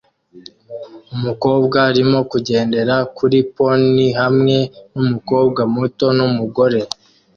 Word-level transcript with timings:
Umukobwa 1.15 1.77
arimo 1.89 2.19
kugendera 2.31 2.95
kuri 3.17 3.37
pony 3.55 3.97
hamwe 4.21 4.57
numukobwa 4.91 5.61
muto 5.73 6.05
numugore 6.17 6.79